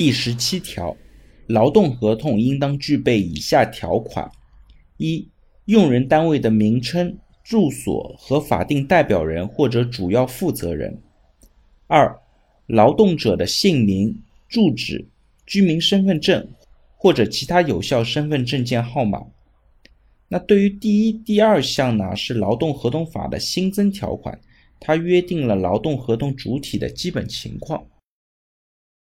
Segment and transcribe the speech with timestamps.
[0.00, 0.96] 第十七条
[1.46, 4.32] 劳动合同应当具备以下条款
[4.96, 5.28] 一
[5.66, 11.02] 用人单位的名称住所和法定代表人或者主要负责人
[11.86, 12.18] 二
[12.66, 15.06] 劳动者的姓名住址
[15.44, 16.48] 居民身份证
[16.96, 19.26] 或者其他有效身份证件号码。
[20.28, 24.40] 那对于第一第二项呢是劳动合同法的新增条款
[24.80, 27.84] 它约定了劳动合同主体的基本情况。